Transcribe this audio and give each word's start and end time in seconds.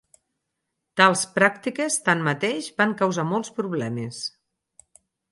Tals 0.99 1.25
pràctiques, 1.33 1.97
tanmateix, 2.07 2.69
van 2.81 2.95
causar 3.01 3.25
molts 3.33 3.53
problemes. 3.59 4.23